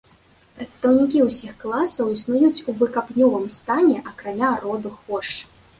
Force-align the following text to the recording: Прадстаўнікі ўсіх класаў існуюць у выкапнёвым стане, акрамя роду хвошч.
Прадстаўнікі 0.59 1.19
ўсіх 1.27 1.51
класаў 1.65 2.09
існуюць 2.15 2.63
у 2.69 2.77
выкапнёвым 2.83 3.47
стане, 3.59 3.97
акрамя 4.13 4.51
роду 4.67 4.89
хвошч. 4.99 5.35